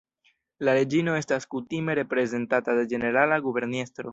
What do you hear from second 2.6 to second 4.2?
de Ĝenerala Guberniestro.